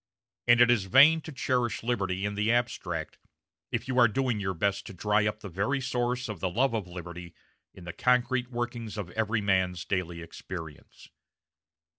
[0.47, 3.19] And it is vain to cherish liberty in the abstract
[3.71, 6.73] if you are doing your best to dry up the very source of the love
[6.73, 7.35] of liberty
[7.75, 11.07] in the concrete workings of every man's daily experience.